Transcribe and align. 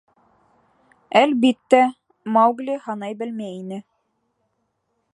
—Әлбиттә, 1.21 1.83
Маугли 2.39 2.81
һанай 2.87 3.19
белмәй 3.23 3.63
ине. 3.63 3.83